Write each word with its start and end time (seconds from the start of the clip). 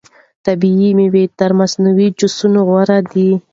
طبیعي 0.45 0.89
مېوې 0.97 1.23
تر 1.39 1.51
مصنوعي 1.59 2.07
جوسونو 2.19 2.59
غوره 2.67 2.97
دي. 3.11 3.29